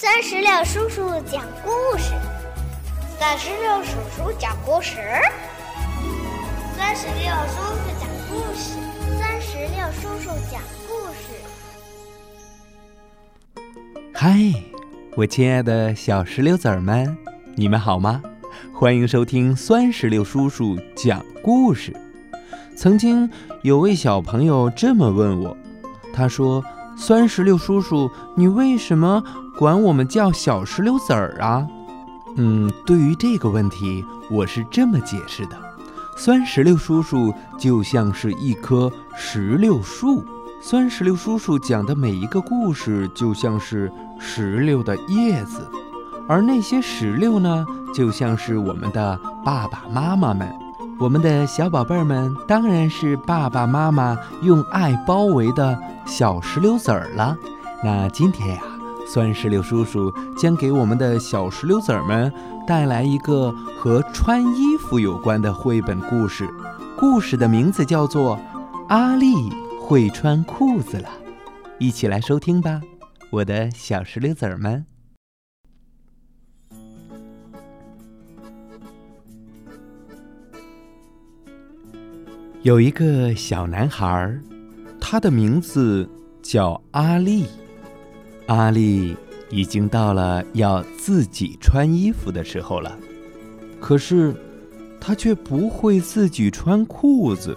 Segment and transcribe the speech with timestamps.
[0.00, 2.12] 三十六叔叔讲故事，
[3.18, 4.94] 三十六叔叔讲故事，
[6.76, 8.78] 三十六叔叔讲故事，
[9.18, 11.34] 三十六叔叔讲故事。
[14.14, 14.38] 嗨，
[15.16, 17.18] 我亲爱的小石榴籽儿们，
[17.56, 18.22] 你们好吗？
[18.72, 21.92] 欢迎收听酸石榴叔叔讲故事。
[22.76, 23.28] 曾经
[23.62, 25.56] 有位小朋友这么问我，
[26.14, 26.64] 他说
[26.96, 29.24] ：“酸石榴叔叔，你为什么
[29.58, 31.66] 管我们叫小石榴籽儿啊？”
[32.40, 35.56] 嗯，对于这个问题，我是这么解释的：
[36.16, 40.24] 酸石榴叔叔就像是一棵石榴树，
[40.62, 43.90] 酸石榴叔叔讲的每一个故事就像是
[44.20, 45.68] 石榴的叶子，
[46.28, 50.48] 而那些石榴呢，就像是我们的爸爸妈妈们。
[51.00, 57.36] 我们的小宝贝们当然是爸爸妈妈用爱包围的小石榴籽儿了。
[57.84, 58.62] 那今天呀，
[59.10, 62.30] 酸石榴叔叔将给我们的小石榴籽儿们
[62.66, 66.46] 带来一个和穿衣服有关的绘本故事，
[66.94, 68.36] 故事的名字叫做
[68.88, 69.34] 《阿丽
[69.80, 71.08] 会穿裤子了》，
[71.78, 72.82] 一起来收听吧，
[73.30, 74.84] 我的小石榴籽儿们。
[82.60, 84.38] 有一个小男孩，
[85.00, 86.06] 他的名字
[86.42, 87.46] 叫阿丽。
[88.48, 89.14] 阿丽
[89.50, 92.98] 已经到了要自己穿衣服的时候了，
[93.78, 94.34] 可是
[94.98, 97.54] 她却不会自己穿裤子，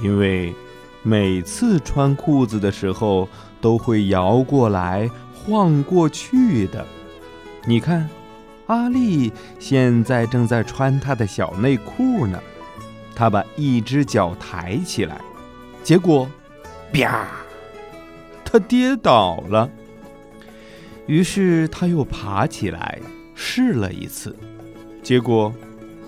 [0.00, 0.54] 因为
[1.02, 3.28] 每次穿裤子的时候
[3.60, 6.86] 都会摇过来晃过去的。
[7.66, 8.08] 你看，
[8.68, 12.38] 阿丽现在正在穿她的小内裤呢。
[13.16, 15.20] 她把一只脚抬起来，
[15.82, 16.28] 结果，
[16.92, 17.41] 啪！
[18.52, 19.70] 他跌倒了。
[21.06, 23.00] 于是他又爬起来
[23.34, 24.36] 试了一次，
[25.02, 25.50] 结果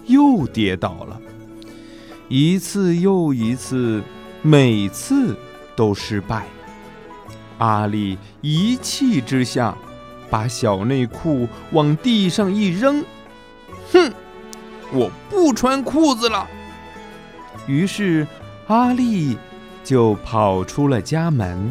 [0.04, 1.18] 又跌倒了。
[2.28, 4.02] 一次又一次，
[4.42, 5.34] 每次
[5.74, 6.44] 都失败。
[7.56, 9.74] 阿丽一气之下，
[10.28, 13.02] 把小内裤往地上一扔，
[13.90, 14.12] 哼！
[14.92, 16.46] 我不穿裤子了。
[17.66, 18.26] 于是，
[18.66, 19.38] 阿丽
[19.82, 21.70] 就跑出了家门。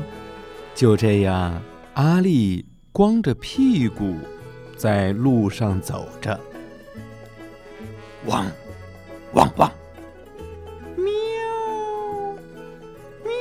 [0.75, 1.61] 就这样，
[1.93, 4.17] 阿丽光着屁股
[4.75, 6.37] 在路上走着。
[8.25, 8.45] 汪，
[9.33, 9.71] 汪汪，
[10.95, 11.05] 喵，
[13.23, 13.31] 喵。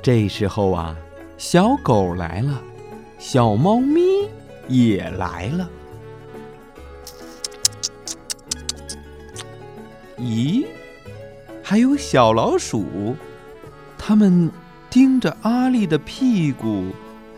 [0.00, 0.96] 这时候啊，
[1.36, 2.62] 小狗来了，
[3.18, 4.00] 小猫咪
[4.68, 5.68] 也来了。
[10.18, 10.64] 咦，
[11.62, 13.16] 还有小老鼠，
[13.98, 14.50] 它们
[14.90, 16.86] 盯着阿丽的屁股，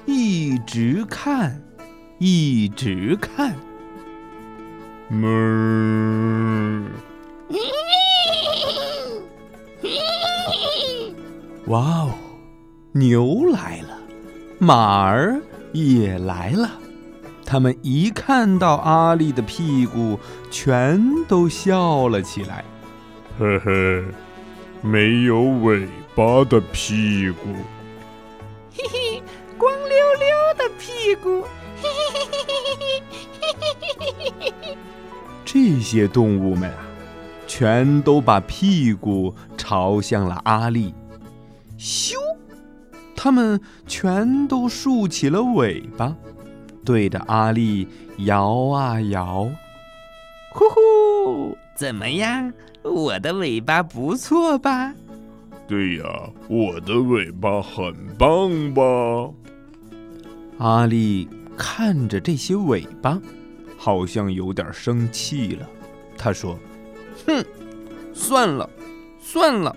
[0.06, 1.62] 一直看，
[2.18, 3.54] 一直看。
[5.10, 6.86] 哞！
[11.66, 12.10] 哇哦，
[12.92, 13.98] 牛来了，
[14.58, 15.38] 马儿
[15.72, 16.70] 也来了。
[17.44, 20.18] 他们一看到阿丽的屁股，
[20.50, 20.98] 全
[21.28, 22.64] 都笑了起来。
[23.38, 24.04] 呵呵，
[24.80, 27.48] 没有尾巴的屁股，
[28.76, 29.22] 嘿嘿，
[29.56, 30.28] 光溜溜
[30.58, 31.40] 的屁股，
[31.80, 32.54] 嘿嘿嘿嘿
[33.40, 34.76] 嘿嘿嘿嘿嘿。
[35.42, 36.76] 这些动物们啊，
[37.46, 40.94] 全都把屁股朝向了阿丽。
[41.78, 42.16] 咻，
[43.16, 46.14] 它们全都竖起了尾巴，
[46.84, 49.48] 对着阿丽摇啊摇。
[50.52, 52.52] 呼呼，怎么样？
[52.82, 54.92] 我的尾巴不错吧？
[55.72, 56.04] 对呀，
[56.48, 59.32] 我的尾巴很棒吧？
[60.58, 63.18] 阿丽看着这些尾巴，
[63.78, 65.66] 好像有点生气了。
[66.18, 66.58] 他说
[67.26, 67.42] ：“哼，
[68.12, 68.68] 算了，
[69.18, 69.74] 算了，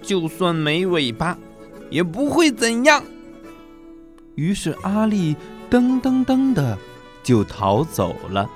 [0.00, 1.36] 就算没尾巴，
[1.90, 3.04] 也不会怎样。”
[4.36, 5.36] 于是阿丽
[5.70, 6.78] 噔噔噔的
[7.22, 8.48] 就逃走了。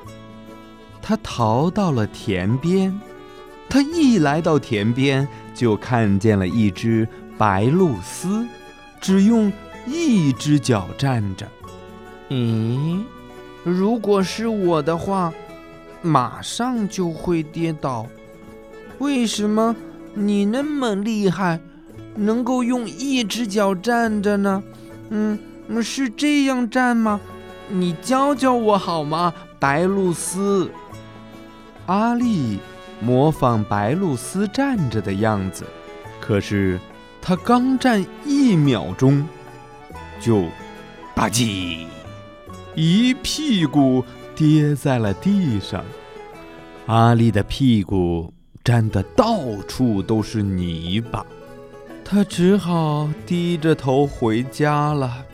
[1.02, 2.98] 他逃到了田边。
[3.68, 7.08] 他一来到田边，就看见了一只
[7.38, 8.46] 白鹭鸶，
[9.00, 9.52] 只用
[9.86, 11.46] 一只脚站着。
[12.28, 13.00] 咦，
[13.62, 15.32] 如果是我的话，
[16.02, 18.06] 马上就会跌倒。
[18.98, 19.74] 为什么
[20.14, 21.60] 你那么厉害，
[22.14, 24.62] 能够用一只脚站着呢？
[25.10, 25.38] 嗯，
[25.82, 27.20] 是这样站吗？
[27.68, 30.68] 你教教我好吗，白鹭鸶？
[31.86, 32.58] 阿丽。
[33.00, 35.64] 模仿白露丝站着的样子，
[36.20, 36.78] 可是
[37.20, 39.26] 他刚站一秒钟，
[40.20, 40.42] 就
[41.14, 41.86] 吧唧，
[42.74, 44.04] 一屁股
[44.34, 45.84] 跌在了地上。
[46.86, 48.32] 阿丽的屁股
[48.62, 51.24] 沾得到处都是泥巴，
[52.04, 55.24] 她只好低着头回家了。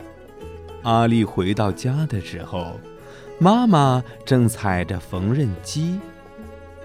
[0.83, 2.79] 阿丽回到家的时候，
[3.37, 5.99] 妈妈正踩着缝纫机。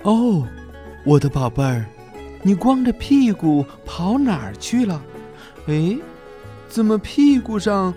[0.02, 0.46] 哦，
[1.06, 1.87] 我的宝贝儿，
[2.43, 5.00] 你光着屁股跑哪儿去了？
[5.69, 5.97] 哎，
[6.69, 7.94] 怎么屁股上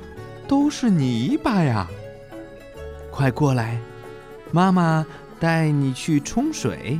[0.48, 1.90] 都是泥巴呀？
[3.10, 3.80] 快过来，
[4.52, 5.04] 妈妈
[5.40, 7.00] 带你去冲水。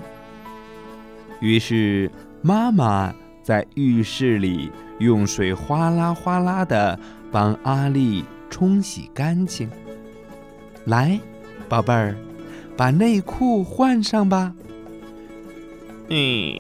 [1.40, 2.12] 于是
[2.42, 3.14] 妈妈
[3.44, 7.00] 在浴室里用水哗啦哗啦的
[7.32, 9.70] 帮阿丽冲洗干净。
[10.86, 11.20] 来，
[11.68, 12.16] 宝贝儿，
[12.76, 14.52] 把内裤换上吧。
[16.10, 16.56] 嗯，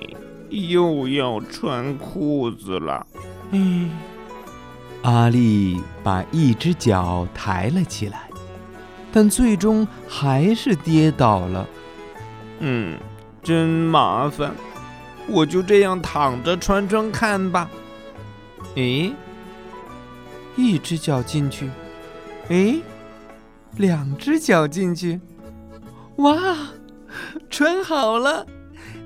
[0.49, 3.05] 又要穿裤子了。
[3.51, 3.89] 嗯，
[5.01, 8.29] 阿丽把一只脚抬了起来，
[9.11, 11.67] 但最终还是跌倒了。
[12.59, 12.97] 嗯，
[13.41, 14.53] 真麻烦，
[15.27, 17.69] 我就这样躺着穿穿看吧。
[18.75, 19.11] 诶，
[20.55, 21.69] 一只脚进去，
[22.49, 22.81] 诶，
[23.77, 25.19] 两只脚进去，
[26.17, 26.37] 哇，
[27.49, 28.45] 穿好了，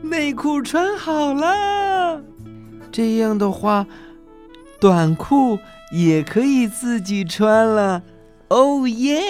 [0.03, 2.21] 内裤穿好了。
[2.91, 3.87] 这样的话。
[4.79, 5.59] 短裤
[5.93, 8.03] 也可以自己穿了，
[8.49, 9.23] 哦耶！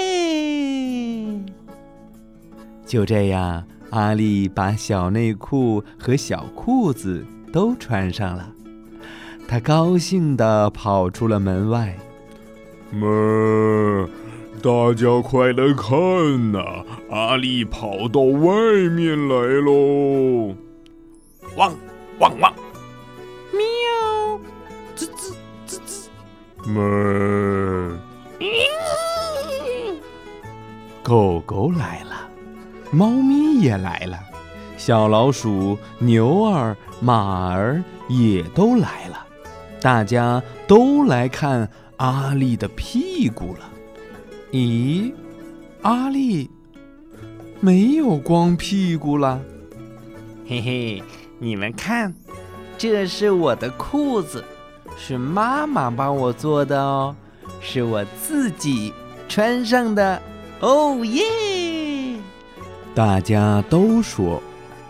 [2.87, 8.51] 就这样，阿丽把小内裤和小裤子都穿上了。
[9.47, 11.95] 她高兴地跑出了门外。
[12.89, 14.09] 妈，
[14.59, 16.83] 大家快来看呐！
[17.11, 20.55] 阿丽跑到外面来喽！
[21.55, 21.75] 汪
[22.19, 22.53] 汪汪！
[26.65, 27.99] 们，
[31.03, 32.29] 狗狗来了，
[32.91, 34.17] 猫咪也来了，
[34.77, 39.27] 小老鼠、牛儿、马儿也都来了，
[39.81, 43.69] 大家都来看阿力的屁股了。
[44.51, 45.11] 咦，
[45.81, 46.49] 阿力
[47.59, 49.41] 没有光屁股了？
[50.47, 51.03] 嘿嘿，
[51.43, 52.13] 你们看，
[52.77, 54.41] 这是我的裤子。
[54.97, 57.13] 是妈妈帮我做的哦，
[57.59, 58.93] 是我自己
[59.27, 60.21] 穿上的，
[60.61, 62.15] 哦耶！
[62.95, 64.41] 大家都说：“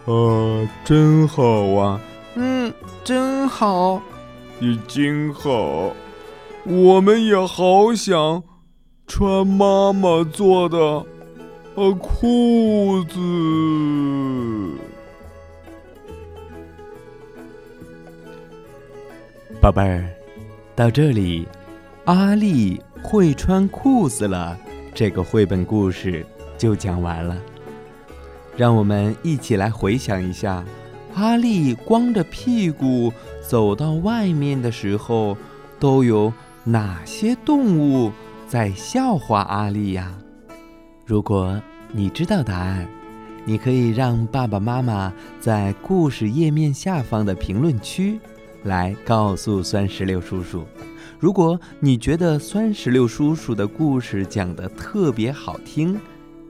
[0.05, 1.41] 啊，真好
[1.73, 2.00] 啊！”
[2.35, 2.71] 嗯，
[3.03, 4.00] 真好，
[4.59, 5.91] 已经好。
[6.65, 8.44] 我们也好想
[9.07, 10.77] 穿妈妈做的
[11.73, 13.19] 呃裤子。
[19.63, 20.04] 宝贝儿，
[20.75, 21.48] 到这里，
[22.04, 24.60] 阿丽会穿裤子了。
[24.94, 26.25] 这个绘本故事
[26.57, 27.38] 就讲完了。
[28.57, 30.65] 让我们一起来回想一下，
[31.15, 35.38] 阿丽光着屁股走到外面的时候，
[35.80, 36.33] 都有
[36.65, 38.12] 哪些动物
[38.45, 40.13] 在笑话阿丽呀？
[41.06, 41.57] 如果
[41.94, 42.86] 你知道答案，
[43.45, 48.19] 你可以让爸爸妈妈在故事页面下方的评论区。
[48.63, 50.65] 来告诉酸石榴叔叔，
[51.19, 56.00] 如果你觉得酸石榴叔叔的故事讲得特别好听，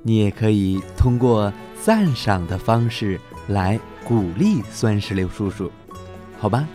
[0.02, 1.52] 你也可以通过
[1.82, 5.72] 赞赏的方式来鼓励酸石榴叔叔，
[6.40, 6.68] 好吧？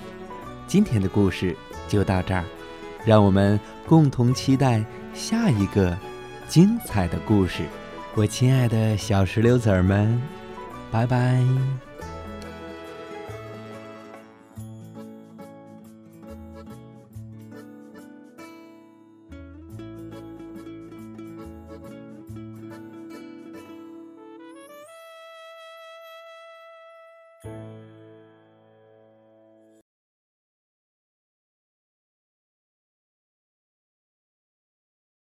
[0.67, 1.57] 今天的故事
[1.89, 2.45] 就到这儿，
[3.05, 5.97] 让我们共同期待下一个
[6.47, 7.63] 精彩的故事。
[8.15, 10.21] 我亲爱的小石榴籽儿们，
[10.91, 11.88] 拜拜。